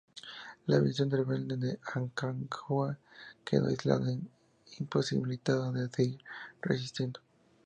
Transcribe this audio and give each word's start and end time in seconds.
La 0.65 0.79
división 0.79 1.11
rebelde 1.11 1.57
de 1.57 1.79
"Aconcagua" 1.85 2.97
quedó 3.45 3.67
aislada, 3.67 4.11
imposibilitada 4.79 5.71
de 5.71 5.89
seguir 5.91 6.23
resistiendo. 6.63 7.19